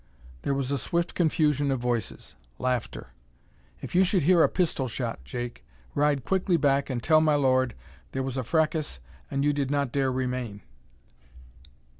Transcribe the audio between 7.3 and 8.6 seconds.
Lord there was a